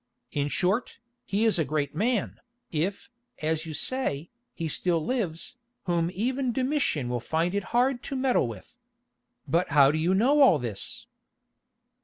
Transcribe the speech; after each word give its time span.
In 0.31 0.47
short, 0.47 0.97
he 1.25 1.45
is 1.45 1.59
a 1.59 1.63
great 1.63 1.93
man, 1.93 2.39
if, 2.71 3.11
as 3.43 3.67
you 3.67 3.75
say, 3.75 4.31
he 4.51 4.67
still 4.67 5.05
lives, 5.05 5.57
whom 5.83 6.09
even 6.15 6.51
Domitian 6.51 7.07
will 7.07 7.19
find 7.19 7.53
it 7.53 7.65
hard 7.65 8.01
to 8.05 8.15
meddle 8.15 8.47
with. 8.47 8.79
But 9.47 9.69
how 9.69 9.91
do 9.91 9.99
you 9.99 10.15
know 10.15 10.41
all 10.41 10.57
this?" 10.57 11.05